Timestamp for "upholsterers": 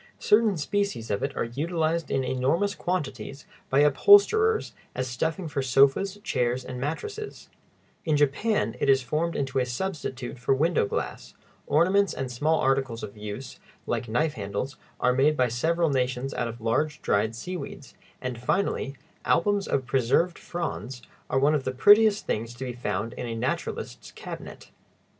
3.81-4.73